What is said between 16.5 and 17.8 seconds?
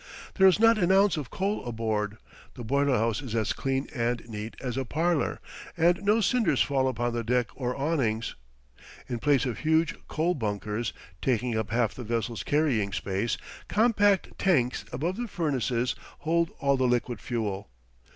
all the liquid fuel.